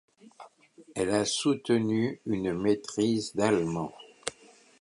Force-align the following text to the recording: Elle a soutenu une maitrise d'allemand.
Elle 0.95 1.11
a 1.11 1.25
soutenu 1.25 2.21
une 2.25 2.53
maitrise 2.55 3.35
d'allemand. 3.35 3.93